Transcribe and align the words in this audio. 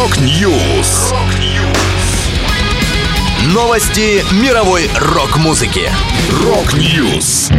Rock 0.00 0.50
News. 0.50 1.12
Новости 3.52 4.24
мировой 4.42 4.88
рок-музыки. 4.98 5.90
Rock 6.42 6.90
News. 6.90 7.50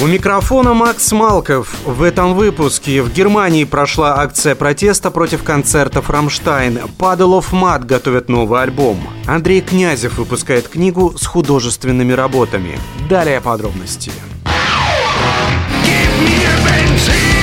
У 0.00 0.06
микрофона 0.06 0.72
Макс 0.72 1.12
Малков. 1.12 1.68
В 1.84 2.02
этом 2.02 2.32
выпуске 2.32 3.02
в 3.02 3.12
Германии 3.12 3.64
прошла 3.64 4.20
акция 4.22 4.54
протеста 4.54 5.10
против 5.10 5.42
концертов 5.42 6.08
«Рамштайн». 6.08 6.80
Puddle 6.96 7.38
of 7.38 7.52
Mudd 7.52 7.84
готовят 7.84 8.30
новый 8.30 8.62
альбом. 8.62 8.98
Андрей 9.26 9.60
Князев 9.60 10.16
выпускает 10.16 10.66
книгу 10.66 11.14
с 11.18 11.26
художественными 11.26 12.14
работами. 12.14 12.78
Далее 13.10 13.42
подробности. 13.42 14.10
Gib 15.84 16.08
mir 16.22 16.48
Benzin, 16.64 17.39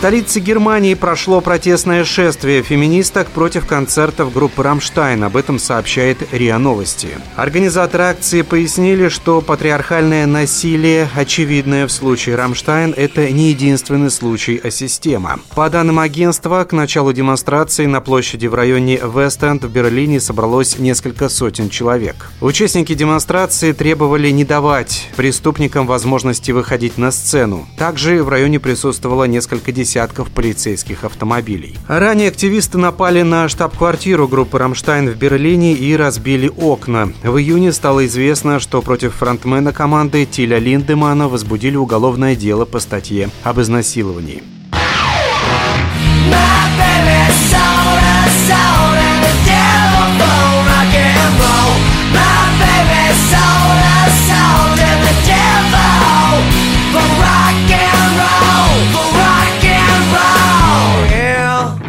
столице 0.00 0.40
Германии 0.40 0.94
прошло 0.94 1.42
протестное 1.42 2.06
шествие 2.06 2.62
феминисток 2.62 3.28
против 3.28 3.66
концертов 3.66 4.32
группы 4.32 4.62
«Рамштайн». 4.62 5.22
Об 5.24 5.36
этом 5.36 5.58
сообщает 5.58 6.32
РИА 6.32 6.56
Новости. 6.56 7.08
Организаторы 7.36 8.04
акции 8.04 8.40
пояснили, 8.40 9.08
что 9.08 9.42
патриархальное 9.42 10.24
насилие, 10.24 11.06
очевидное 11.14 11.86
в 11.86 11.92
случае 11.92 12.36
«Рамштайн», 12.36 12.94
это 12.96 13.28
не 13.30 13.50
единственный 13.50 14.10
случай, 14.10 14.58
а 14.64 14.70
система. 14.70 15.38
По 15.54 15.68
данным 15.68 15.98
агентства, 15.98 16.64
к 16.64 16.72
началу 16.72 17.12
демонстрации 17.12 17.84
на 17.84 18.00
площади 18.00 18.46
в 18.46 18.54
районе 18.54 18.98
Вест-Энд 19.04 19.64
в 19.64 19.70
Берлине 19.70 20.18
собралось 20.18 20.78
несколько 20.78 21.28
сотен 21.28 21.68
человек. 21.68 22.30
Участники 22.40 22.94
демонстрации 22.94 23.72
требовали 23.72 24.30
не 24.30 24.46
давать 24.46 25.10
преступникам 25.16 25.86
возможности 25.86 26.52
выходить 26.52 26.96
на 26.96 27.10
сцену. 27.10 27.68
Также 27.76 28.24
в 28.24 28.30
районе 28.30 28.58
присутствовало 28.58 29.24
несколько 29.24 29.72
десятков 29.72 29.89
полицейских 30.30 31.04
автомобилей. 31.04 31.76
Ранее 31.88 32.28
активисты 32.28 32.78
напали 32.78 33.22
на 33.22 33.48
штаб-квартиру 33.48 34.28
группы 34.28 34.58
«Рамштайн» 34.58 35.08
в 35.08 35.16
Берлине 35.16 35.72
и 35.74 35.96
разбили 35.96 36.48
окна. 36.48 37.12
В 37.22 37.36
июне 37.38 37.72
стало 37.72 38.06
известно, 38.06 38.60
что 38.60 38.82
против 38.82 39.14
фронтмена 39.14 39.72
команды 39.72 40.26
Тиля 40.26 40.58
Линдемана 40.58 41.28
возбудили 41.28 41.76
уголовное 41.76 42.36
дело 42.36 42.64
по 42.64 42.78
статье 42.80 43.30
об 43.42 43.60
изнасиловании. 43.60 44.59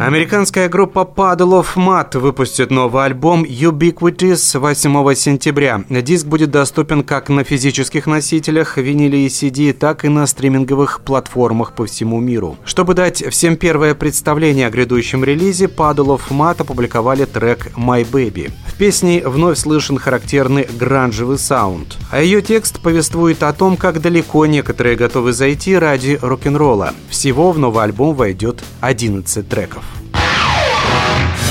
Американская 0.06 0.68
группа 0.68 1.04
Падалов 1.04 1.76
Мат 1.76 2.16
выпустит 2.16 2.72
новый 2.72 3.04
альбом 3.04 3.44
Ubiquitous 3.44 4.58
8 4.58 5.14
сентября. 5.14 5.84
Диск 5.88 6.26
будет 6.26 6.50
доступен 6.50 7.04
как 7.04 7.28
на 7.28 7.44
физических 7.44 8.06
носителях, 8.06 8.78
виниле 8.78 9.24
и 9.24 9.28
CD, 9.28 9.72
так 9.72 10.04
и 10.04 10.08
на 10.08 10.26
стриминговых 10.26 11.02
платформах 11.02 11.76
по 11.76 11.86
всему 11.86 12.18
миру. 12.18 12.56
Чтобы 12.64 12.94
дать 12.94 13.24
всем 13.30 13.56
первое 13.56 13.94
представление 13.94 14.66
о 14.66 14.70
грядущем 14.70 15.22
релизе, 15.22 15.68
Падалов 15.68 16.32
Мат 16.32 16.60
опубликовали 16.60 17.24
трек 17.24 17.68
My 17.76 18.04
Baby. 18.04 18.50
В 18.66 18.74
песне 18.76 19.22
вновь 19.24 19.58
слышен 19.58 19.98
характерный 19.98 20.66
гранжевый 20.80 21.38
саунд. 21.38 21.96
А 22.10 22.20
ее 22.20 22.42
текст 22.42 22.80
повествует 22.80 23.44
о 23.44 23.52
том, 23.52 23.76
как 23.76 24.00
далеко 24.00 24.46
некоторые 24.46 24.96
готовы 24.96 25.32
зайти 25.32 25.76
ради 25.76 26.18
рок-н-ролла. 26.20 26.92
Всего 27.08 27.52
в 27.52 27.58
новый 27.60 27.84
альбом 27.84 28.16
войдет 28.16 28.64
11 28.80 29.48
треков. 29.48 29.84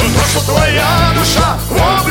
То, 0.01 0.25
что 0.25 0.53
твоя 0.53 1.13
душа 1.15 1.59
в 1.69 2.07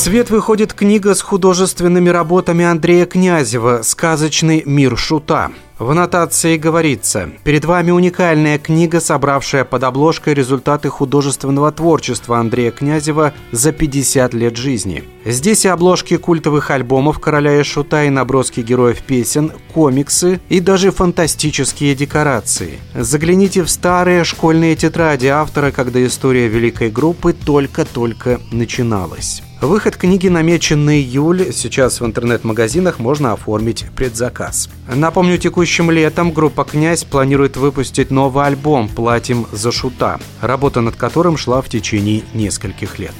свет 0.00 0.30
выходит 0.30 0.72
книга 0.72 1.14
с 1.14 1.20
художественными 1.20 2.08
работами 2.08 2.64
Андрея 2.64 3.04
Князева 3.04 3.82
«Сказочный 3.82 4.62
мир 4.64 4.96
шута». 4.96 5.50
В 5.78 5.90
аннотации 5.90 6.56
говорится 6.56 7.28
«Перед 7.44 7.66
вами 7.66 7.90
уникальная 7.90 8.58
книга, 8.58 8.98
собравшая 8.98 9.66
под 9.66 9.84
обложкой 9.84 10.32
результаты 10.32 10.88
художественного 10.88 11.70
творчества 11.70 12.38
Андрея 12.38 12.70
Князева 12.70 13.34
за 13.52 13.72
50 13.72 14.32
лет 14.32 14.56
жизни». 14.56 15.04
Здесь 15.26 15.66
и 15.66 15.68
обложки 15.68 16.16
культовых 16.16 16.70
альбомов 16.70 17.18
«Короля 17.18 17.60
и 17.60 17.62
шута» 17.62 18.04
и 18.04 18.08
наброски 18.08 18.60
героев 18.60 19.02
песен, 19.02 19.52
комиксы 19.74 20.40
и 20.48 20.60
даже 20.60 20.92
фантастические 20.92 21.94
декорации. 21.94 22.78
Загляните 22.94 23.64
в 23.64 23.70
старые 23.70 24.24
школьные 24.24 24.76
тетради 24.76 25.26
автора, 25.26 25.72
когда 25.72 26.02
история 26.06 26.48
великой 26.48 26.90
группы 26.90 27.34
только-только 27.34 28.40
начиналась. 28.50 29.42
Выход 29.60 29.96
книги 29.96 30.26
намечен 30.28 30.86
на 30.86 30.98
июль. 30.98 31.52
Сейчас 31.52 32.00
в 32.00 32.06
интернет-магазинах 32.06 32.98
можно 32.98 33.34
оформить 33.34 33.84
предзаказ. 33.94 34.70
Напомню, 34.88 35.36
текущим 35.36 35.90
летом 35.90 36.32
группа 36.32 36.64
«Князь» 36.64 37.04
планирует 37.04 37.58
выпустить 37.58 38.10
новый 38.10 38.46
альбом 38.46 38.88
«Платим 38.88 39.46
за 39.52 39.70
шута», 39.70 40.18
работа 40.40 40.80
над 40.80 40.96
которым 40.96 41.36
шла 41.36 41.60
в 41.60 41.68
течение 41.68 42.22
нескольких 42.32 42.98
лет. 42.98 43.14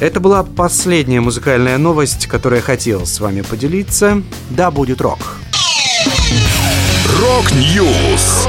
Это 0.00 0.18
была 0.18 0.42
последняя 0.42 1.20
музыкальная 1.20 1.78
новость, 1.78 2.26
которую 2.26 2.58
я 2.58 2.64
хотел 2.64 3.06
с 3.06 3.20
вами 3.20 3.42
поделиться. 3.42 4.20
Да, 4.50 4.72
будет 4.72 5.00
рок. 5.00 5.20
Rock 7.20 7.77
News. 7.77 8.48